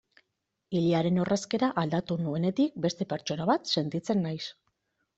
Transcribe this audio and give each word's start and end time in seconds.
Ilearen 0.79 1.19
orrazkera 1.25 1.69
aldatu 1.83 2.19
nuenetik 2.23 2.83
beste 2.89 3.09
pertsona 3.15 3.51
bat 3.55 3.75
sentitzen 3.79 4.29
naiz. 4.29 4.45